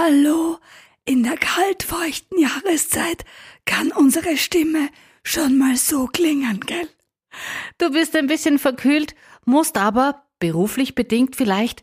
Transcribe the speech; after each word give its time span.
Hallo, 0.00 0.58
in 1.06 1.24
der 1.24 1.36
kaltfeuchten 1.36 2.38
Jahreszeit 2.38 3.24
kann 3.64 3.90
unsere 3.90 4.36
Stimme 4.36 4.90
schon 5.24 5.58
mal 5.58 5.74
so 5.74 6.06
klingen, 6.06 6.60
gell? 6.60 6.88
Du 7.78 7.90
bist 7.90 8.14
ein 8.14 8.28
bisschen 8.28 8.60
verkühlt, 8.60 9.16
musst 9.44 9.76
aber, 9.76 10.22
beruflich 10.38 10.94
bedingt 10.94 11.34
vielleicht, 11.34 11.82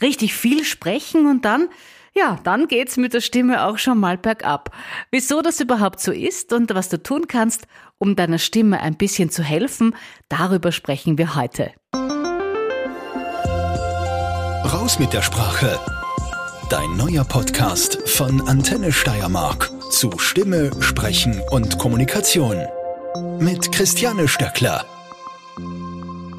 richtig 0.00 0.34
viel 0.34 0.62
sprechen 0.62 1.26
und 1.26 1.44
dann, 1.44 1.68
ja, 2.14 2.38
dann 2.44 2.68
geht's 2.68 2.98
mit 2.98 3.14
der 3.14 3.20
Stimme 3.20 3.64
auch 3.64 3.78
schon 3.78 3.98
mal 3.98 4.16
bergab. 4.16 4.70
Wieso 5.10 5.42
das 5.42 5.58
überhaupt 5.58 5.98
so 5.98 6.12
ist 6.12 6.52
und 6.52 6.72
was 6.72 6.88
du 6.88 7.02
tun 7.02 7.26
kannst, 7.26 7.66
um 7.98 8.14
deiner 8.14 8.38
Stimme 8.38 8.80
ein 8.80 8.96
bisschen 8.96 9.28
zu 9.30 9.42
helfen, 9.42 9.96
darüber 10.28 10.70
sprechen 10.70 11.18
wir 11.18 11.34
heute. 11.34 11.72
Raus 14.64 15.00
mit 15.00 15.12
der 15.12 15.22
Sprache. 15.22 15.80
Dein 16.68 16.96
neuer 16.96 17.24
Podcast 17.24 18.08
von 18.08 18.40
Antenne 18.48 18.90
Steiermark 18.90 19.70
zu 19.92 20.18
Stimme, 20.18 20.72
Sprechen 20.80 21.40
und 21.52 21.78
Kommunikation. 21.78 22.56
Mit 23.38 23.70
Christiane 23.70 24.26
Stöckler. 24.26 24.84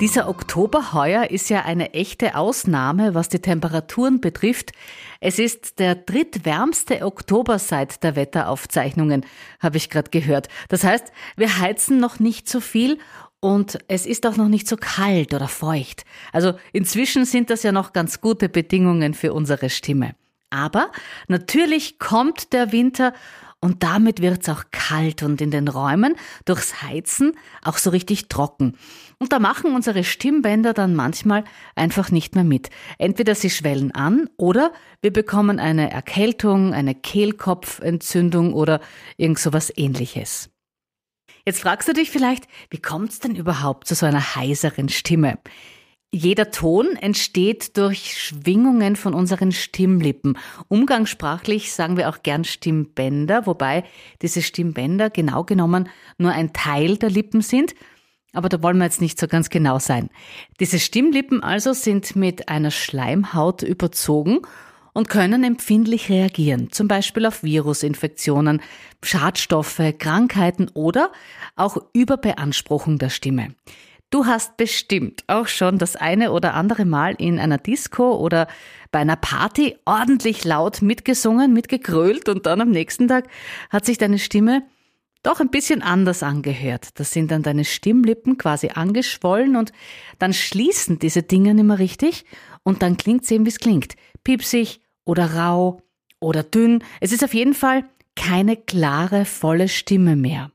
Dieser 0.01 0.27
Oktober 0.27 0.91
heuer 0.91 1.31
ist 1.31 1.49
ja 1.49 1.63
eine 1.63 1.93
echte 1.93 2.35
Ausnahme, 2.35 3.15
was 3.15 3.29
die 3.29 3.39
Temperaturen 3.39 4.19
betrifft. 4.19 4.73
Es 5.21 5.39
ist 5.39 5.79
der 5.79 5.95
drittwärmste 5.95 7.03
Oktober 7.03 7.57
seit 7.57 8.03
der 8.03 8.17
Wetteraufzeichnungen, 8.17 9.25
habe 9.59 9.77
ich 9.77 9.89
gerade 9.89 10.11
gehört. 10.11 10.49
Das 10.67 10.83
heißt, 10.83 11.05
wir 11.37 11.59
heizen 11.59 12.01
noch 12.01 12.19
nicht 12.19 12.49
so 12.49 12.59
viel 12.59 12.99
und 13.39 13.77
es 13.87 14.05
ist 14.05 14.25
auch 14.25 14.37
noch 14.37 14.47
nicht 14.47 14.67
so 14.67 14.77
kalt 14.77 15.33
oder 15.33 15.47
feucht. 15.47 16.05
Also 16.33 16.53
inzwischen 16.73 17.25
sind 17.25 17.49
das 17.49 17.63
ja 17.63 17.71
noch 17.71 17.93
ganz 17.93 18.21
gute 18.21 18.49
Bedingungen 18.49 19.13
für 19.13 19.33
unsere 19.33 19.69
Stimme. 19.69 20.15
Aber 20.49 20.91
natürlich 21.27 21.99
kommt 21.99 22.53
der 22.53 22.71
Winter 22.71 23.13
und 23.59 23.83
damit 23.83 24.21
wird's 24.21 24.49
auch 24.49 24.65
kalt 24.71 25.23
und 25.23 25.41
in 25.41 25.49
den 25.51 25.67
Räumen 25.67 26.15
durchs 26.45 26.83
Heizen 26.83 27.33
auch 27.63 27.77
so 27.77 27.89
richtig 27.89 28.29
trocken. 28.29 28.77
Und 29.19 29.33
da 29.33 29.39
machen 29.39 29.73
unsere 29.73 30.03
Stimmbänder 30.03 30.73
dann 30.73 30.95
manchmal 30.95 31.43
einfach 31.75 32.11
nicht 32.11 32.35
mehr 32.35 32.43
mit. 32.43 32.69
Entweder 32.99 33.33
sie 33.33 33.49
schwellen 33.49 33.91
an 33.91 34.29
oder 34.37 34.71
wir 35.01 35.11
bekommen 35.11 35.59
eine 35.59 35.91
Erkältung, 35.91 36.73
eine 36.73 36.93
Kehlkopfentzündung 36.93 38.53
oder 38.53 38.79
irgend 39.17 39.39
sowas 39.39 39.73
ähnliches. 39.75 40.49
Jetzt 41.47 41.61
fragst 41.61 41.87
du 41.87 41.93
dich 41.93 42.11
vielleicht, 42.11 42.45
wie 42.69 42.81
kommt's 42.81 43.19
denn 43.21 43.33
überhaupt 43.33 43.87
zu 43.87 43.95
so 43.95 44.05
einer 44.05 44.35
heiseren 44.35 44.89
Stimme? 44.89 45.39
Jeder 46.11 46.51
Ton 46.51 46.97
entsteht 46.97 47.77
durch 47.77 48.21
Schwingungen 48.21 48.97
von 48.97 49.13
unseren 49.13 49.53
Stimmlippen. 49.53 50.37
Umgangssprachlich 50.67 51.71
sagen 51.71 51.95
wir 51.95 52.09
auch 52.09 52.21
gern 52.21 52.43
Stimmbänder, 52.43 53.45
wobei 53.45 53.85
diese 54.21 54.41
Stimmbänder 54.41 55.09
genau 55.09 55.45
genommen 55.45 55.87
nur 56.17 56.33
ein 56.33 56.51
Teil 56.51 56.97
der 56.97 57.11
Lippen 57.11 57.39
sind. 57.39 57.75
Aber 58.33 58.49
da 58.49 58.61
wollen 58.61 58.77
wir 58.77 58.83
jetzt 58.83 58.99
nicht 58.99 59.17
so 59.17 59.29
ganz 59.29 59.49
genau 59.49 59.79
sein. 59.79 60.09
Diese 60.59 60.79
Stimmlippen 60.79 61.41
also 61.43 61.71
sind 61.71 62.17
mit 62.17 62.49
einer 62.49 62.71
Schleimhaut 62.71 63.61
überzogen 63.61 64.41
und 64.97 65.09
können 65.09 65.43
empfindlich 65.43 66.09
reagieren, 66.09 66.71
zum 66.71 66.87
Beispiel 66.87 67.27
auf 67.27 67.43
Virusinfektionen, 67.43 68.63
Schadstoffe, 69.03 69.79
Krankheiten 69.99 70.71
oder 70.73 71.11
auch 71.55 71.77
Überbeanspruchung 71.93 72.97
der 72.97 73.11
Stimme. 73.11 73.53
Du 74.09 74.25
hast 74.25 74.57
bestimmt 74.57 75.23
auch 75.27 75.45
schon 75.49 75.77
das 75.77 75.97
eine 75.97 76.31
oder 76.31 76.55
andere 76.55 76.83
Mal 76.85 77.13
in 77.19 77.37
einer 77.37 77.59
Disco 77.59 78.15
oder 78.15 78.47
bei 78.91 78.97
einer 78.97 79.17
Party 79.17 79.77
ordentlich 79.85 80.43
laut 80.45 80.81
mitgesungen, 80.81 81.53
mitgegrölt 81.53 82.27
und 82.27 82.47
dann 82.47 82.59
am 82.59 82.71
nächsten 82.71 83.07
Tag 83.07 83.27
hat 83.69 83.85
sich 83.85 83.99
deine 83.99 84.17
Stimme 84.17 84.63
doch 85.21 85.39
ein 85.41 85.51
bisschen 85.51 85.83
anders 85.83 86.23
angehört. 86.23 86.99
Da 86.99 87.03
sind 87.03 87.29
dann 87.29 87.43
deine 87.43 87.65
Stimmlippen 87.65 88.39
quasi 88.39 88.69
angeschwollen 88.69 89.57
und 89.57 89.73
dann 90.17 90.33
schließen 90.33 90.97
diese 90.97 91.21
Dinge 91.21 91.53
nicht 91.53 91.65
mehr 91.65 91.77
richtig 91.77 92.25
und 92.63 92.81
dann 92.81 92.97
klingt 92.97 93.25
es 93.25 93.29
eben, 93.31 93.45
wie 93.45 93.49
es 93.49 93.59
klingt. 93.59 93.93
Piepsig 94.23 94.81
oder 95.07 95.33
rau 95.33 95.81
oder 96.19 96.43
dünn. 96.43 96.83
Es 97.01 97.11
ist 97.11 97.23
auf 97.23 97.33
jeden 97.33 97.53
Fall 97.53 97.85
keine 98.15 98.57
klare, 98.57 99.25
volle 99.25 99.69
Stimme 99.69 100.15
mehr. 100.15 100.51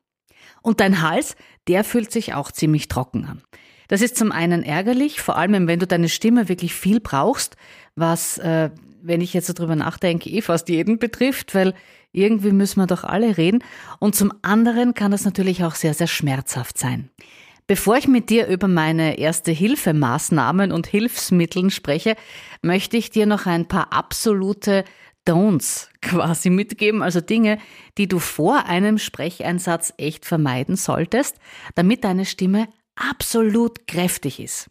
Und 0.63 0.81
dein 0.81 1.03
Hals, 1.03 1.37
der 1.69 1.85
fühlt 1.85 2.13
sich 2.13 2.35
auch 2.35 2.53
ziemlich 2.53 2.89
trocken 2.89 3.25
an. 3.25 3.43
Das 3.89 4.01
ist 4.01 4.17
zum 4.17 4.33
einen 4.33 4.63
ärgerlich, 4.63 5.21
vor 5.21 5.37
allem 5.37 5.67
wenn 5.67 5.79
du 5.79 5.87
deine 5.87 6.09
Stimme 6.09 6.49
wirklich 6.49 6.75
viel 6.75 7.01
brauchst, 7.01 7.57
was, 7.95 8.39
äh, 8.39 8.71
wenn 9.03 9.21
ich 9.21 9.35
jetzt 9.35 9.49
so 9.49 9.53
drüber 9.53 9.77
nachdenke, 9.77 10.31
eh 10.31 10.41
fast 10.41 10.69
jeden 10.69 10.99
betrifft, 10.99 11.55
weil 11.55 11.75
irgendwie 12.13 12.53
müssen 12.53 12.81
wir 12.81 12.87
doch 12.87 13.05
alle 13.05 13.37
reden. 13.37 13.65
Und 13.99 14.15
zum 14.15 14.33
anderen 14.43 14.95
kann 14.95 15.11
das 15.11 15.25
natürlich 15.25 15.65
auch 15.65 15.75
sehr, 15.75 15.95
sehr 15.95 16.07
schmerzhaft 16.07 16.79
sein. 16.79 17.11
Bevor 17.67 17.97
ich 17.97 18.09
mit 18.09 18.29
dir 18.29 18.49
über 18.49 18.67
meine 18.67 19.19
erste 19.19 19.53
Hilfemaßnahmen 19.53 20.73
und 20.73 20.87
Hilfsmitteln 20.87 21.71
spreche, 21.71 22.17
möchte 22.61 22.97
ich 22.97 23.11
dir 23.11 23.27
noch 23.27 23.47
ein 23.47 23.69
paar 23.69 23.93
absolute 23.93 24.85
Don'ts 25.27 25.89
quasi 26.03 26.51
mitgeben, 26.51 27.03
also 27.03 27.21
Dinge, 27.21 27.59
die 27.99 28.09
du 28.09 28.19
vor 28.19 28.67
einem 28.67 28.99
Sprecheinsatz 28.99 29.95
echt 29.97 30.25
vermeiden 30.25 30.75
solltest, 30.75 31.37
damit 31.77 32.03
deine 32.03 32.25
Stimme 32.25 32.67
absolut 32.97 33.87
kräftig 33.87 34.41
ist. 34.41 34.69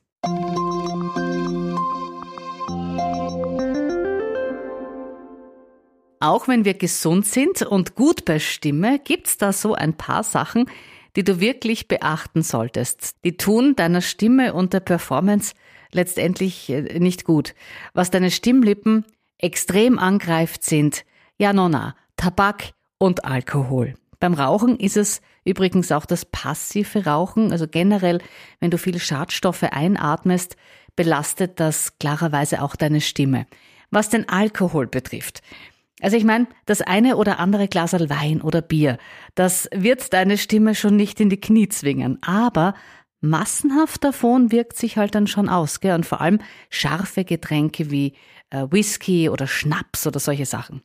Auch 6.20 6.48
wenn 6.48 6.66
wir 6.66 6.74
gesund 6.76 7.26
sind 7.26 7.64
und 7.64 7.96
gut 7.96 8.26
bei 8.26 8.38
Stimme, 8.38 9.00
gibt's 9.00 9.38
da 9.38 9.54
so 9.54 9.74
ein 9.74 9.96
paar 9.96 10.24
Sachen, 10.24 10.70
die 11.16 11.24
du 11.24 11.40
wirklich 11.40 11.88
beachten 11.88 12.42
solltest. 12.42 13.16
Die 13.24 13.38
tun 13.38 13.76
deiner 13.76 14.02
Stimme 14.02 14.54
und 14.54 14.74
der 14.74 14.80
Performance 14.80 15.54
letztendlich 15.92 16.70
äh, 16.70 17.00
nicht 17.00 17.26
gut. 17.26 17.54
Was 17.94 18.12
deine 18.12 18.32
Stimmlippen 18.32 19.06
extrem 19.38 20.00
angreift, 20.00 20.64
sind 20.64 21.04
Janona, 21.38 21.96
Tabak 22.18 22.72
und 22.98 23.26
Alkohol. 23.26 23.96
Beim 24.20 24.36
Rauchen 24.36 24.78
ist 24.78 24.98
es 24.98 25.22
übrigens 25.44 25.92
auch 25.92 26.06
das 26.06 26.26
passive 26.26 27.06
Rauchen, 27.06 27.52
also 27.52 27.68
generell, 27.68 28.20
wenn 28.60 28.70
du 28.70 28.78
viele 28.78 29.00
Schadstoffe 29.00 29.64
einatmest, 29.64 30.56
belastet 30.96 31.60
das 31.60 31.98
klarerweise 31.98 32.62
auch 32.62 32.76
deine 32.76 33.02
Stimme. 33.02 33.48
Was 33.90 34.10
den 34.10 34.30
Alkohol 34.30 34.88
betrifft, 34.88 35.42
also 36.02 36.18
ich 36.18 36.24
meine, 36.24 36.48
das 36.66 36.82
eine 36.82 37.16
oder 37.16 37.40
andere 37.40 37.68
Glas 37.68 37.94
Wein 37.94 38.42
oder 38.42 38.62
Bier, 38.62 38.98
das 39.36 39.70
wird 39.74 40.14
deine 40.14 40.38
Stimme 40.38 40.76
schon 40.76 40.96
nicht 40.96 41.20
in 41.20 41.30
die 41.30 41.40
Knie 41.40 41.70
zwingen, 41.70 42.18
aber 42.22 42.74
massenhaft 43.22 44.04
davon 44.04 44.52
wirkt 44.52 44.78
sich 44.78 44.98
halt 44.98 45.16
dann 45.16 45.28
schon 45.28 45.48
aus, 45.48 45.80
gell? 45.80 45.96
Und 45.96 46.06
vor 46.06 46.22
allem 46.22 46.40
scharfe 46.70 47.24
Getränke 47.24 47.92
wie 47.92 48.14
äh, 48.50 48.66
Whisky 48.70 49.30
oder 49.30 49.48
Schnaps 49.48 50.08
oder 50.08 50.20
solche 50.20 50.46
Sachen. 50.46 50.82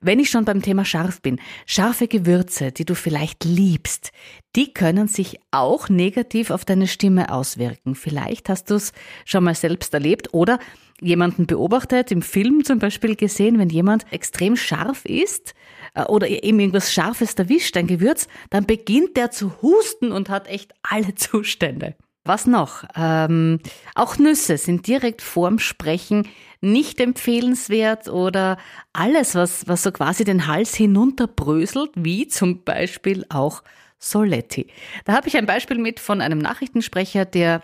Wenn 0.00 0.20
ich 0.20 0.30
schon 0.30 0.44
beim 0.44 0.62
Thema 0.62 0.84
scharf 0.84 1.20
bin, 1.22 1.40
scharfe 1.66 2.06
Gewürze, 2.06 2.70
die 2.70 2.84
du 2.84 2.94
vielleicht 2.94 3.44
liebst, 3.44 4.12
die 4.54 4.72
können 4.72 5.08
sich 5.08 5.40
auch 5.50 5.88
negativ 5.88 6.50
auf 6.50 6.64
deine 6.64 6.86
Stimme 6.86 7.32
auswirken. 7.32 7.94
Vielleicht 7.94 8.48
hast 8.48 8.70
du 8.70 8.76
es 8.76 8.92
schon 9.24 9.44
mal 9.44 9.54
selbst 9.54 9.92
erlebt 9.94 10.32
oder 10.32 10.58
jemanden 11.00 11.46
beobachtet, 11.46 12.10
im 12.10 12.22
Film 12.22 12.64
zum 12.64 12.78
Beispiel 12.78 13.16
gesehen, 13.16 13.58
wenn 13.58 13.70
jemand 13.70 14.04
extrem 14.12 14.56
scharf 14.56 15.04
ist 15.04 15.54
äh, 15.94 16.04
oder 16.04 16.28
eben 16.28 16.60
irgendwas 16.60 16.92
Scharfes 16.92 17.34
erwischt, 17.34 17.76
ein 17.76 17.86
Gewürz, 17.86 18.28
dann 18.50 18.66
beginnt 18.66 19.16
der 19.16 19.30
zu 19.30 19.60
husten 19.62 20.12
und 20.12 20.28
hat 20.28 20.48
echt 20.48 20.72
alle 20.82 21.14
Zustände. 21.14 21.94
Was 22.28 22.46
noch? 22.46 22.84
Ähm, 22.94 23.58
auch 23.94 24.18
Nüsse 24.18 24.58
sind 24.58 24.86
direkt 24.86 25.22
vorm 25.22 25.58
Sprechen 25.58 26.28
nicht 26.60 27.00
empfehlenswert 27.00 28.08
oder 28.08 28.58
alles, 28.92 29.34
was, 29.34 29.66
was 29.66 29.82
so 29.82 29.90
quasi 29.92 30.24
den 30.24 30.46
Hals 30.46 30.74
hinunterbröselt, 30.74 31.92
wie 31.94 32.28
zum 32.28 32.64
Beispiel 32.64 33.24
auch 33.30 33.62
Soletti. 33.98 34.66
Da 35.06 35.14
habe 35.14 35.26
ich 35.28 35.38
ein 35.38 35.46
Beispiel 35.46 35.78
mit 35.78 36.00
von 36.00 36.20
einem 36.20 36.38
Nachrichtensprecher, 36.38 37.24
der 37.24 37.62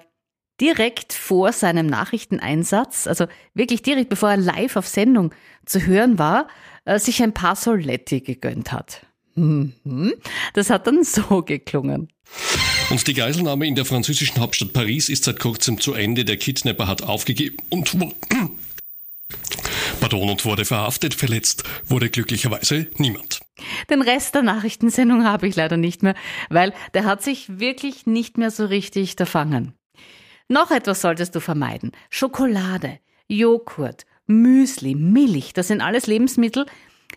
direkt 0.63 1.13
vor 1.13 1.53
seinem 1.53 1.85
Nachrichteneinsatz, 1.85 3.07
also 3.07 3.27
wirklich 3.53 3.83
direkt 3.83 4.09
bevor 4.09 4.31
er 4.31 4.39
live 4.39 4.77
auf 4.77 4.87
Sendung 4.87 5.35
zu 5.67 5.85
hören 5.85 6.19
war, 6.19 6.49
äh, 6.87 6.99
sich 6.99 7.23
ein 7.23 7.35
paar 7.35 7.57
Soletti 7.57 8.23
gegönnt 8.23 8.73
hat. 8.73 9.05
Mhm. 9.35 10.15
Das 10.55 10.71
hat 10.71 10.87
dann 10.87 11.05
so 11.05 11.43
geklungen. 11.43 12.09
Und 12.91 13.07
die 13.07 13.15
Geiselnahme 13.15 13.67
in 13.67 13.75
der 13.75 13.85
französischen 13.85 14.41
Hauptstadt 14.41 14.73
Paris 14.73 15.09
ist 15.09 15.25
seit 15.25 15.41
kurzem 15.41 15.81
zu 15.81 15.95
Ende. 15.95 16.25
Der 16.25 16.37
Kidnapper 16.37 16.87
hat 16.87 17.03
aufgegeben 17.03 17.57
und, 17.71 17.97
pardon, 20.01 20.31
und 20.31 20.45
wurde 20.45 20.65
verhaftet. 20.65 21.15
Verletzt 21.15 21.65
wurde 21.87 22.11
glücklicherweise 22.11 22.89
niemand. 22.99 23.41
Den 23.91 24.03
Rest 24.03 24.35
der 24.35 24.43
Nachrichtensendung 24.43 25.25
habe 25.25 25.49
ich 25.49 25.57
leider 25.57 25.77
nicht 25.77 26.03
mehr, 26.03 26.15
weil 26.51 26.73
der 26.93 27.05
hat 27.05 27.23
sich 27.23 27.59
wirklich 27.59 28.07
nicht 28.07 28.37
mehr 28.37 28.51
so 28.51 28.67
richtig 28.67 29.19
erfangen. 29.19 29.73
Noch 30.49 30.71
etwas 30.71 31.01
solltest 31.01 31.35
du 31.35 31.41
vermeiden. 31.41 31.93
Schokolade, 32.11 32.99
Joghurt, 33.29 34.05
Müsli, 34.27 34.95
Milch, 34.95 35.55
das 35.55 35.69
sind 35.69 35.81
alles 35.81 36.07
Lebensmittel, 36.07 36.67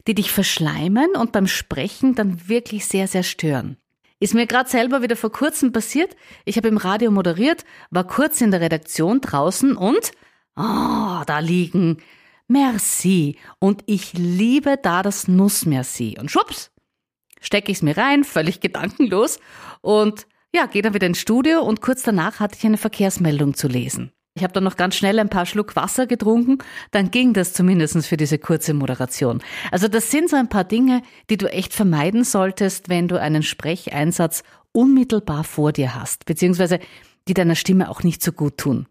die 0.08 0.16
dich 0.16 0.32
verschleimen 0.32 1.10
und 1.18 1.34
beim 1.34 1.48
Sprechen 1.48 2.16
dann 2.16 2.48
wirklich 2.48 2.86
sehr, 2.86 3.08
sehr 3.08 3.24
stören. 3.24 3.78
Ist 4.20 4.34
mir 4.34 4.48
gerade 4.48 4.70
selber 4.70 5.02
wieder 5.02 5.16
vor 5.16 5.32
kurzem 5.32 5.72
passiert. 5.72 6.16
Ich 6.46 6.58
habe 6.58 6.68
im 6.68 6.78
Radio 6.78 7.12
moderiert, 7.12 7.66
war 7.92 8.06
kurz 8.06 8.42
in 8.42 8.52
der 8.52 8.62
Redaktion 8.62 9.22
draußen 9.22 9.76
und 9.78 10.12
oh, 10.56 11.22
da 11.26 11.40
liegen 11.40 11.98
Merci. 12.48 13.38
Und 13.60 13.84
ich 13.86 14.14
liebe 14.14 14.78
da 14.82 15.04
das 15.04 15.28
Nussmerci. 15.28 16.18
Und 16.20 16.32
schwupps, 16.32 16.72
stecke 17.42 17.72
ich 17.72 17.80
es 17.80 17.84
mir 17.84 17.98
rein, 17.98 18.24
völlig 18.24 18.62
gedankenlos. 18.62 19.40
Und 19.82 20.28
ja, 20.54 20.66
gehe 20.66 20.82
dann 20.82 20.94
wieder 20.94 21.08
ins 21.08 21.20
Studio 21.20 21.62
und 21.62 21.82
kurz 21.82 22.04
danach 22.04 22.40
hatte 22.40 22.56
ich 22.58 22.66
eine 22.66 22.78
Verkehrsmeldung 22.78 23.54
zu 23.54 23.68
lesen. 23.68 24.12
Ich 24.38 24.44
habe 24.44 24.54
dann 24.54 24.66
noch 24.66 24.78
ganz 24.78 24.96
schnell 24.96 25.18
ein 25.18 25.30
paar 25.30 25.48
Schluck 25.48 25.76
Wasser 25.76 26.06
getrunken, 26.06 26.60
dann 26.92 27.10
ging 27.10 27.34
das 27.34 27.54
zumindest 27.54 28.06
für 28.06 28.18
diese 28.18 28.38
kurze 28.38 28.76
Moderation. 28.76 29.42
Also 29.72 29.88
das 29.88 30.12
sind 30.12 30.30
so 30.30 30.36
ein 30.36 30.48
paar 30.48 30.64
Dinge, 30.64 31.02
die 31.32 31.38
du 31.38 31.52
echt 31.52 31.74
vermeiden 31.74 32.24
solltest, 32.24 32.88
wenn 32.88 33.08
du 33.08 33.20
einen 33.20 33.42
Sprecheinsatz 33.42 34.44
unmittelbar 34.74 35.44
vor 35.44 35.72
dir 35.72 35.96
hast, 35.96 36.26
beziehungsweise 36.26 36.78
die 37.28 37.34
deiner 37.34 37.56
Stimme 37.56 37.90
auch 37.90 38.04
nicht 38.04 38.22
so 38.22 38.32
gut 38.32 38.60
tun. 38.60 38.86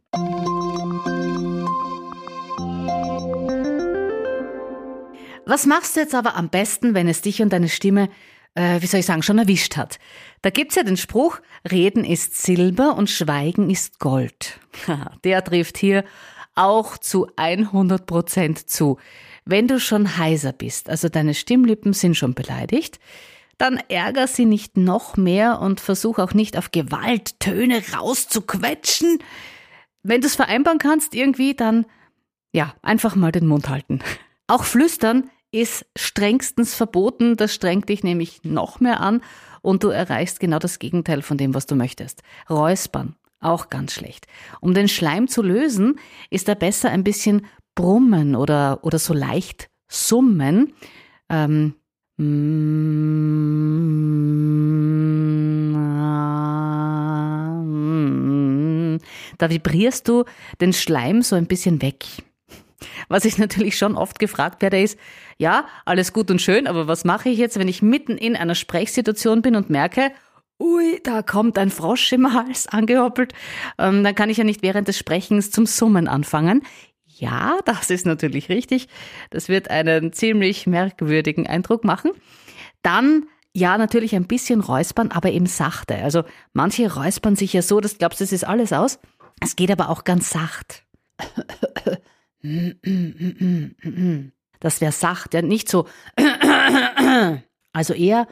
Was 5.47 5.67
machst 5.67 5.95
du 5.95 6.01
jetzt 6.01 6.17
aber 6.17 6.35
am 6.35 6.49
besten, 6.49 6.95
wenn 6.95 7.07
es 7.07 7.23
dich 7.23 7.41
und 7.41 7.53
deine 7.53 7.69
Stimme, 7.69 8.09
äh, 8.57 8.83
wie 8.83 8.87
soll 8.87 8.99
ich 8.99 9.07
sagen, 9.07 9.23
schon 9.23 9.39
erwischt 9.39 9.77
hat? 9.77 10.01
Da 10.47 10.51
gibt's 10.51 10.77
ja 10.77 10.85
den 10.85 10.97
Spruch, 10.97 11.41
Reden 11.69 12.05
ist 12.05 12.41
Silber 12.41 12.95
und 12.95 13.11
Schweigen 13.11 13.69
ist 13.69 13.99
Gold. 13.99 14.61
Der 15.25 15.43
trifft 15.43 15.77
hier 15.77 16.05
auch 16.55 16.99
zu 16.99 17.27
100 17.35 18.07
Prozent 18.07 18.71
zu. 18.71 18.99
Wenn 19.45 19.67
du 19.67 19.81
schon 19.81 20.19
heiser 20.19 20.53
bist, 20.53 20.89
also 20.89 21.09
deine 21.09 21.35
Stimmlippen 21.35 21.95
sind 21.95 22.17
schon 22.17 22.35
beleidigt, 22.35 23.01
dann 23.59 23.81
ärger 23.89 24.29
sie 24.29 24.45
nicht 24.45 24.77
noch 24.77 25.17
mehr 25.17 25.59
und 25.61 25.81
versuch 25.81 26.21
auch 26.21 26.33
nicht 26.33 26.57
auf 26.57 26.71
Gewalt 26.71 27.41
Töne 27.41 27.83
rauszuquetschen. 27.97 29.19
Wenn 30.05 30.21
du 30.21 30.29
es 30.29 30.37
vereinbaren 30.37 30.79
kannst 30.79 31.17
irgendwie, 31.17 31.55
dann 31.55 31.87
ja, 32.53 32.73
einfach 32.83 33.17
mal 33.17 33.33
den 33.33 33.49
Mund 33.49 33.69
halten. 33.69 33.99
Auch 34.47 34.63
flüstern 34.63 35.29
ist 35.51 35.87
strengstens 35.97 36.77
verboten. 36.77 37.37
Das 37.37 37.53
strengt 37.53 37.89
dich 37.89 38.05
nämlich 38.05 38.45
noch 38.45 38.79
mehr 38.79 39.01
an 39.01 39.23
und 39.67 39.83
du 39.83 39.89
erreichst 39.89 40.39
genau 40.39 40.61
das 40.61 40.79
Gegenteil 40.79 41.23
von 41.23 41.39
dem, 41.39 41.53
was 41.53 41.67
du 41.67 41.75
möchtest. 41.75 42.23
Räuspern, 42.49 43.17
auch 43.41 43.69
ganz 43.69 43.95
schlecht. 43.95 44.29
Um 44.61 44.75
den 44.75 44.87
Schleim 44.87 45.27
zu 45.27 45.43
lösen, 45.43 45.99
ist 46.31 46.49
er 46.49 46.55
besser 46.55 46.91
ein 46.91 47.03
bisschen 47.03 47.45
brummen 47.75 48.37
oder, 48.37 48.79
oder 48.85 49.01
so 49.01 49.13
leicht 49.13 49.69
summen. 49.89 50.73
Ähm, 51.29 51.75
da 59.37 59.51
vibrierst 59.51 60.07
du 60.07 60.25
den 60.61 60.73
Schleim 60.73 61.23
so 61.23 61.35
ein 61.35 61.47
bisschen 61.47 61.83
weg. 61.83 62.05
Was 63.09 63.25
ich 63.25 63.39
natürlich 63.39 63.77
schon 63.77 63.97
oft 63.97 64.19
gefragt 64.19 64.63
werde, 64.63 64.81
ist, 64.81 64.99
ja, 65.39 65.67
alles 65.85 66.13
gut 66.13 66.31
und 66.31 66.41
schön, 66.41 66.67
aber 66.67 66.89
was 66.89 67.05
mache 67.05 67.29
ich 67.29 67.39
jetzt, 67.39 67.59
wenn 67.59 67.69
ich 67.69 67.83
mitten 67.83 68.17
in 68.17 68.37
einer 68.37 68.55
Sprechsituation 68.55 69.43
bin 69.43 69.57
und 69.57 69.71
merke, 69.71 70.13
ui, 70.59 71.01
da 71.03 71.23
kommt 71.23 71.59
ein 71.59 71.71
Frosch 71.71 72.13
im 72.13 72.33
Hals 72.33 72.67
angehoppelt, 72.67 73.33
ähm, 73.79 74.03
dann 74.03 74.15
kann 74.15 74.31
ich 74.31 74.39
ja 74.39 74.45
nicht 74.45 74.63
während 74.63 74.89
des 74.89 74.99
Sprechens 74.99 75.51
zum 75.51 75.67
Summen 75.67 76.09
anfangen. 76.09 76.63
Ja, 77.05 77.59
das 77.65 77.91
ist 77.91 78.05
natürlich 78.05 78.49
richtig. 78.49 78.89
Das 79.31 79.49
wird 79.49 79.71
einen 79.71 80.13
ziemlich 80.13 80.67
merkwürdigen 80.67 81.47
Eindruck 81.47 81.85
machen. 81.85 82.11
Dann 82.83 83.27
ja, 83.55 83.79
natürlich 83.79 84.15
ein 84.15 84.27
bisschen 84.27 84.61
räuspern, 84.61 85.11
aber 85.13 85.31
eben 85.31 85.47
sachte. 85.47 85.97
Also 85.97 86.25
manche 86.53 86.93
räuspern 86.93 87.37
sich 87.37 87.55
ja 87.55 87.63
so, 87.63 87.81
dass 87.81 87.93
du 87.93 87.99
glaubst, 87.99 88.21
das 88.21 88.33
ist 88.33 88.45
alles 88.45 88.71
aus. 88.75 88.99
Es 89.41 89.57
geht 89.57 89.71
aber 89.71 89.89
auch 89.89 90.05
ganz 90.05 90.29
sacht. 90.29 90.85
Das 94.61 94.81
wäre 94.81 94.93
sacht, 94.93 95.35
ja, 95.35 95.43
nicht 95.43 95.69
so. 95.69 95.87
Also 97.73 97.95
eher 97.95 98.27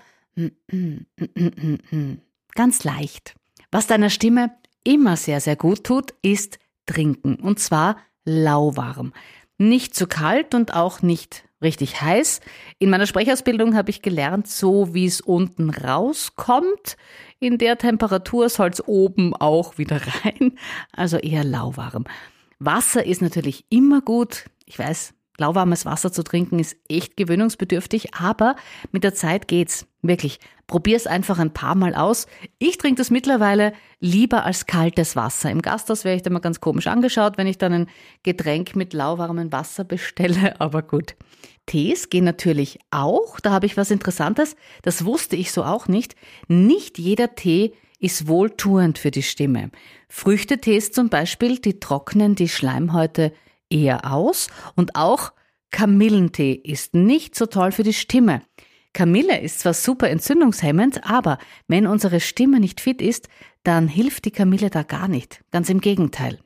ganz 2.55 2.85
leicht. 2.85 3.35
Was 3.71 3.87
deiner 3.87 4.11
Stimme 4.11 4.51
immer 4.85 5.17
sehr, 5.17 5.41
sehr 5.41 5.57
gut 5.57 5.85
tut, 5.85 6.15
ist 6.23 6.59
trinken. 6.87 7.37
Und 7.37 7.59
zwar 7.59 7.99
lauwarm. 8.25 9.13
Nicht 9.59 9.95
zu 9.95 10.07
kalt 10.07 10.55
und 10.55 10.75
auch 10.75 11.03
nicht 11.03 11.45
richtig 11.63 12.01
heiß. 12.01 12.41
In 12.79 12.91
meiner 12.91 13.07
Sprechausbildung 13.07 13.75
habe 13.75 13.91
ich 13.91 14.03
gelernt, 14.03 14.47
so 14.49 14.95
wie 14.95 15.07
es 15.07 15.21
unten 15.21 15.71
rauskommt, 15.71 16.97
in 17.41 17.59
der 17.59 17.79
Temperatur 17.79 18.49
soll 18.49 18.71
es 18.71 18.87
oben 18.87 19.35
auch 19.35 19.79
wieder 19.79 20.01
rein. 20.25 20.59
Also 20.93 21.17
eher 21.17 21.45
lauwarm. 21.45 22.05
Wasser 22.59 23.05
ist 23.05 23.23
natürlich 23.23 23.65
immer 23.69 24.01
gut. 24.01 24.45
Ich 24.67 24.79
weiß, 24.79 25.15
lauwarmes 25.39 25.85
Wasser 25.85 26.13
zu 26.13 26.23
trinken 26.23 26.59
ist 26.59 26.77
echt 26.89 27.17
gewöhnungsbedürftig, 27.17 28.15
aber 28.15 28.57
mit 28.93 29.05
der 29.05 29.15
Zeit 29.15 29.49
geht's. 29.49 29.87
Wirklich. 30.03 30.39
Probier's 30.67 31.07
einfach 31.07 31.39
ein 31.39 31.53
paar 31.53 31.75
Mal 31.75 31.95
aus. 31.95 32.27
Ich 32.59 32.79
trinke 32.79 32.99
das 32.99 33.11
mittlerweile 33.11 33.73
lieber 34.01 34.45
als 34.45 34.67
kaltes 34.67 35.17
Wasser. 35.17 35.51
Im 35.51 35.63
Gasthaus 35.63 36.05
wäre 36.05 36.17
ich 36.17 36.23
da 36.23 36.31
mal 36.31 36.39
ganz 36.41 36.61
komisch 36.61 36.87
angeschaut, 36.87 37.37
wenn 37.37 37.47
ich 37.47 37.59
dann 37.59 37.73
ein 37.73 37.87
Getränk 38.23 38.77
mit 38.77 38.93
lauwarmem 38.93 39.53
Wasser 39.53 39.85
bestelle, 39.85 40.59
aber 40.61 40.83
gut. 40.83 41.17
Tees 41.67 42.11
gehen 42.11 42.25
natürlich 42.25 42.79
auch. 42.91 43.41
Da 43.41 43.51
habe 43.51 43.67
ich 43.67 43.77
was 43.77 43.91
Interessantes. 43.91 44.57
Das 44.83 45.05
wusste 45.05 45.37
ich 45.37 45.53
so 45.53 45.65
auch 45.65 45.89
nicht. 45.89 46.15
Nicht 46.49 46.99
jeder 46.99 47.35
Tee 47.35 47.75
ist 48.05 48.29
wohltuend 48.29 48.99
für 48.99 49.11
die 49.11 49.23
Stimme. 49.23 49.71
Früchtetees 50.11 50.93
zum 50.93 51.09
Beispiel, 51.09 51.59
die 51.59 51.81
trocknen 51.81 52.35
die 52.35 52.51
Schleimhäute 52.51 53.33
eher 53.71 54.13
aus 54.13 54.49
und 54.77 54.95
auch 54.95 55.33
Kamillentee 55.71 56.53
ist 56.53 56.95
nicht 56.95 57.35
so 57.35 57.47
toll 57.47 57.73
für 57.73 57.83
die 57.83 57.95
Stimme. 57.95 58.43
Kamille 58.93 59.41
ist 59.41 59.61
zwar 59.61 59.73
super 59.73 60.11
entzündungshemmend, 60.11 61.11
aber 61.11 61.39
wenn 61.67 61.87
unsere 61.87 62.21
Stimme 62.21 62.61
nicht 62.61 62.83
fit 62.83 63.01
ist, 63.01 63.29
dann 63.63 63.89
hilft 63.89 64.27
die 64.27 64.31
Kamille 64.31 64.69
da 64.69 64.83
gar 64.83 65.09
nicht. 65.09 65.43
Ganz 65.51 65.71
im 65.71 65.81
Gegenteil. 65.81 66.39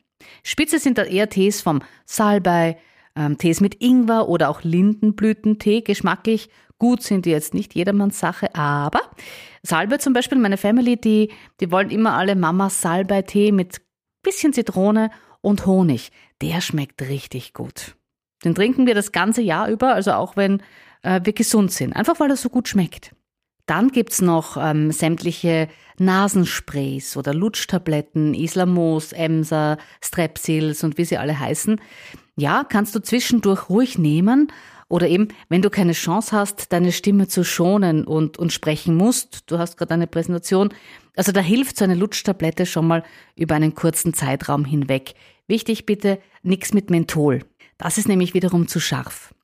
Spitze 0.44 0.78
sind 0.78 0.96
da 0.96 1.02
eher 1.02 1.28
Tees 1.28 1.60
vom 1.60 1.82
Salbei, 2.06 2.78
ähm, 3.16 3.36
Tees 3.36 3.60
mit 3.60 3.82
Ingwer 3.82 4.28
oder 4.28 4.48
auch 4.48 4.62
Lindenblütentee, 4.62 5.80
geschmacklich. 5.80 6.50
Gut 6.78 7.02
sind 7.02 7.26
die 7.26 7.30
jetzt 7.30 7.54
nicht 7.54 7.74
jedermanns 7.74 8.20
Sache, 8.20 8.54
aber 8.54 9.00
Salbei 9.62 9.98
zum 9.98 10.12
Beispiel, 10.12 10.38
meine 10.38 10.56
Family, 10.56 10.96
die, 10.96 11.32
die 11.60 11.70
wollen 11.70 11.90
immer 11.90 12.14
alle 12.14 12.36
Mama 12.36 12.70
Salbei-Tee 12.70 13.52
mit 13.52 13.80
bisschen 14.22 14.52
Zitrone 14.52 15.10
und 15.40 15.66
Honig. 15.66 16.10
Der 16.40 16.60
schmeckt 16.60 17.02
richtig 17.02 17.52
gut. 17.52 17.96
Den 18.44 18.54
trinken 18.54 18.86
wir 18.86 18.94
das 18.94 19.12
ganze 19.12 19.42
Jahr 19.42 19.68
über, 19.68 19.94
also 19.94 20.12
auch 20.12 20.36
wenn 20.36 20.62
äh, 21.02 21.20
wir 21.24 21.32
gesund 21.32 21.72
sind. 21.72 21.94
Einfach 21.94 22.20
weil 22.20 22.30
er 22.30 22.36
so 22.36 22.48
gut 22.48 22.68
schmeckt. 22.68 23.14
Dann 23.66 23.88
gibt's 23.90 24.22
noch 24.22 24.56
ähm, 24.56 24.92
sämtliche 24.92 25.68
Nasensprays 25.98 27.16
oder 27.16 27.34
Lutschtabletten, 27.34 28.32
Islamos, 28.32 29.12
Emser, 29.12 29.76
Strepsils 30.00 30.84
und 30.84 30.96
wie 30.96 31.04
sie 31.04 31.18
alle 31.18 31.38
heißen. 31.38 31.80
Ja, 32.36 32.64
kannst 32.64 32.94
du 32.94 33.00
zwischendurch 33.00 33.68
ruhig 33.68 33.98
nehmen 33.98 34.52
oder 34.88 35.08
eben, 35.08 35.28
wenn 35.48 35.62
du 35.62 35.70
keine 35.70 35.92
Chance 35.92 36.34
hast, 36.36 36.72
deine 36.72 36.92
Stimme 36.92 37.28
zu 37.28 37.44
schonen 37.44 38.04
und, 38.04 38.38
und 38.38 38.52
sprechen 38.52 38.96
musst, 38.96 39.50
du 39.50 39.58
hast 39.58 39.76
gerade 39.76 39.94
eine 39.94 40.06
Präsentation, 40.06 40.70
also 41.16 41.32
da 41.32 41.40
hilft 41.40 41.76
so 41.76 41.84
eine 41.84 41.94
Lutschtablette 41.94 42.64
schon 42.64 42.86
mal 42.86 43.02
über 43.36 43.54
einen 43.54 43.74
kurzen 43.74 44.14
Zeitraum 44.14 44.64
hinweg. 44.64 45.14
Wichtig 45.46 45.84
bitte, 45.84 46.18
nichts 46.42 46.72
mit 46.72 46.90
Menthol. 46.90 47.44
Das 47.76 47.98
ist 47.98 48.08
nämlich 48.08 48.34
wiederum 48.34 48.68
zu 48.68 48.80
scharf. 48.80 49.34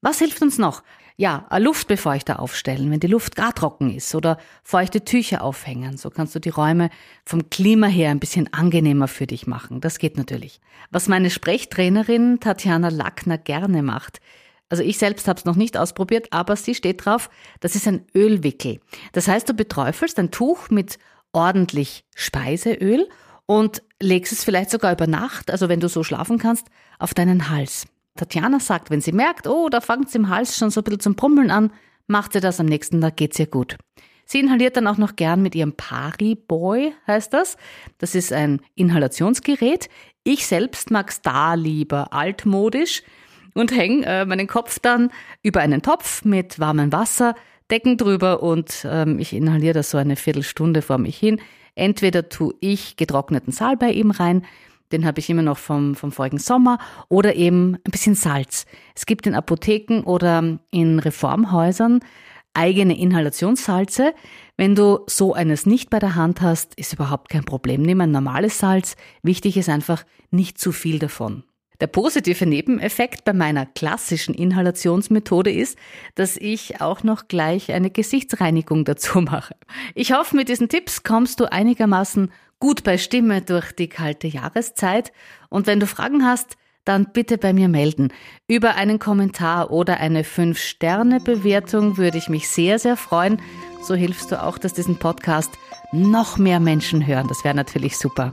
Was 0.00 0.18
hilft 0.18 0.42
uns 0.42 0.58
noch? 0.58 0.82
Ja, 1.16 1.46
Luftbefeuchter 1.56 2.40
aufstellen, 2.40 2.90
wenn 2.90 3.00
die 3.00 3.06
Luft 3.06 3.36
gar 3.36 3.54
trocken 3.54 3.94
ist 3.94 4.14
oder 4.14 4.38
feuchte 4.62 5.04
Tücher 5.04 5.42
aufhängen. 5.44 5.96
So 5.96 6.10
kannst 6.10 6.34
du 6.34 6.38
die 6.38 6.48
Räume 6.48 6.90
vom 7.24 7.50
Klima 7.50 7.86
her 7.86 8.10
ein 8.10 8.18
bisschen 8.18 8.52
angenehmer 8.52 9.08
für 9.08 9.26
dich 9.26 9.46
machen. 9.46 9.80
Das 9.80 9.98
geht 9.98 10.16
natürlich. 10.16 10.60
Was 10.90 11.08
meine 11.08 11.30
Sprechtrainerin 11.30 12.40
Tatjana 12.40 12.88
Lackner 12.88 13.38
gerne 13.38 13.82
macht, 13.82 14.20
also 14.72 14.82
ich 14.82 14.96
selbst 14.96 15.28
habe 15.28 15.38
es 15.38 15.44
noch 15.44 15.54
nicht 15.54 15.76
ausprobiert, 15.76 16.28
aber 16.30 16.56
sie 16.56 16.74
steht 16.74 17.04
drauf, 17.04 17.28
das 17.60 17.74
ist 17.74 17.86
ein 17.86 18.06
Ölwickel. 18.14 18.80
Das 19.12 19.28
heißt, 19.28 19.46
du 19.46 19.52
beträufelst 19.52 20.18
ein 20.18 20.30
Tuch 20.30 20.70
mit 20.70 20.98
ordentlich 21.34 22.06
Speiseöl 22.14 23.06
und 23.44 23.82
legst 24.00 24.32
es 24.32 24.44
vielleicht 24.44 24.70
sogar 24.70 24.92
über 24.92 25.06
Nacht, 25.06 25.50
also 25.50 25.68
wenn 25.68 25.80
du 25.80 25.90
so 25.90 26.02
schlafen 26.02 26.38
kannst, 26.38 26.68
auf 26.98 27.12
deinen 27.12 27.50
Hals. 27.50 27.86
Tatjana 28.16 28.60
sagt, 28.60 28.88
wenn 28.88 29.02
sie 29.02 29.12
merkt, 29.12 29.46
oh, 29.46 29.68
da 29.68 29.82
fängt 29.82 30.08
es 30.08 30.14
im 30.14 30.30
Hals 30.30 30.56
schon 30.56 30.70
so 30.70 30.80
ein 30.80 30.84
bisschen 30.84 31.00
zum 31.00 31.16
Brummeln 31.16 31.50
an, 31.50 31.70
macht 32.06 32.32
sie 32.32 32.40
das 32.40 32.58
am 32.58 32.64
nächsten 32.64 33.02
Tag, 33.02 33.18
geht's 33.18 33.38
ihr 33.38 33.48
gut. 33.48 33.76
Sie 34.24 34.40
inhaliert 34.40 34.78
dann 34.78 34.86
auch 34.86 34.96
noch 34.96 35.16
gern 35.16 35.42
mit 35.42 35.54
ihrem 35.54 35.74
Pari 35.74 36.34
Boy, 36.34 36.94
heißt 37.06 37.34
das. 37.34 37.58
Das 37.98 38.14
ist 38.14 38.32
ein 38.32 38.62
Inhalationsgerät. 38.74 39.90
Ich 40.24 40.46
selbst 40.46 40.90
mag's 40.90 41.20
da 41.20 41.52
lieber 41.52 42.14
altmodisch 42.14 43.02
und 43.54 43.76
hänge 43.76 44.06
äh, 44.06 44.24
meinen 44.24 44.46
Kopf 44.46 44.78
dann 44.78 45.10
über 45.42 45.60
einen 45.60 45.82
Topf 45.82 46.24
mit 46.24 46.58
warmem 46.58 46.92
Wasser, 46.92 47.34
Decken 47.70 47.96
drüber 47.96 48.42
und 48.42 48.86
ähm, 48.88 49.18
ich 49.18 49.32
inhaliere 49.32 49.74
das 49.74 49.90
so 49.90 49.98
eine 49.98 50.16
Viertelstunde 50.16 50.82
vor 50.82 50.98
mich 50.98 51.16
hin. 51.16 51.40
Entweder 51.74 52.28
tue 52.28 52.54
ich 52.60 52.96
getrockneten 52.96 53.52
Salbei 53.52 53.92
eben 53.94 54.10
rein, 54.10 54.44
den 54.92 55.06
habe 55.06 55.20
ich 55.20 55.30
immer 55.30 55.42
noch 55.42 55.56
vom, 55.56 55.94
vom 55.94 56.12
vorigen 56.12 56.38
Sommer, 56.38 56.78
oder 57.08 57.34
eben 57.34 57.76
ein 57.76 57.90
bisschen 57.90 58.14
Salz. 58.14 58.66
Es 58.94 59.06
gibt 59.06 59.26
in 59.26 59.34
Apotheken 59.34 60.02
oder 60.04 60.58
in 60.70 60.98
Reformhäusern 60.98 62.00
eigene 62.54 62.98
Inhalationssalze. 62.98 64.14
Wenn 64.56 64.74
du 64.74 65.00
so 65.06 65.32
eines 65.32 65.66
nicht 65.66 65.90
bei 65.90 65.98
der 65.98 66.14
Hand 66.14 66.42
hast, 66.42 66.74
ist 66.74 66.92
überhaupt 66.92 67.30
kein 67.30 67.44
Problem. 67.44 67.82
Nimm 67.82 68.00
ein 68.00 68.10
normales 68.10 68.58
Salz. 68.58 68.96
Wichtig 69.22 69.56
ist 69.56 69.68
einfach 69.68 70.04
nicht 70.30 70.58
zu 70.58 70.72
viel 70.72 70.98
davon. 70.98 71.44
Der 71.82 71.88
positive 71.88 72.46
Nebeneffekt 72.46 73.24
bei 73.24 73.32
meiner 73.32 73.66
klassischen 73.66 74.36
Inhalationsmethode 74.36 75.50
ist, 75.50 75.76
dass 76.14 76.36
ich 76.36 76.80
auch 76.80 77.02
noch 77.02 77.26
gleich 77.26 77.72
eine 77.72 77.90
Gesichtsreinigung 77.90 78.84
dazu 78.84 79.20
mache. 79.20 79.56
Ich 79.96 80.12
hoffe, 80.12 80.36
mit 80.36 80.48
diesen 80.48 80.68
Tipps 80.68 81.02
kommst 81.02 81.40
du 81.40 81.50
einigermaßen 81.50 82.30
gut 82.60 82.84
bei 82.84 82.98
Stimme 82.98 83.42
durch 83.42 83.72
die 83.72 83.88
kalte 83.88 84.28
Jahreszeit. 84.28 85.12
Und 85.48 85.66
wenn 85.66 85.80
du 85.80 85.88
Fragen 85.88 86.24
hast, 86.24 86.56
dann 86.84 87.08
bitte 87.12 87.36
bei 87.36 87.52
mir 87.52 87.68
melden. 87.68 88.12
Über 88.46 88.76
einen 88.76 89.00
Kommentar 89.00 89.72
oder 89.72 89.96
eine 89.98 90.22
5-Sterne-Bewertung 90.22 91.96
würde 91.96 92.18
ich 92.18 92.28
mich 92.28 92.48
sehr, 92.48 92.78
sehr 92.78 92.96
freuen. 92.96 93.42
So 93.82 93.96
hilfst 93.96 94.30
du 94.30 94.40
auch, 94.40 94.56
dass 94.56 94.72
diesen 94.72 95.00
Podcast 95.00 95.50
noch 95.90 96.38
mehr 96.38 96.60
Menschen 96.60 97.04
hören. 97.04 97.26
Das 97.26 97.42
wäre 97.42 97.56
natürlich 97.56 97.96
super. 97.98 98.32